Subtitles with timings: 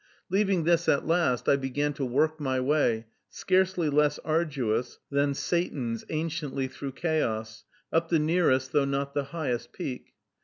[0.31, 6.03] Leaving this at last, I began to work my way, scarcely less arduous than Satan's
[6.09, 10.15] anciently through Chaos, up the nearest though not the highest peak.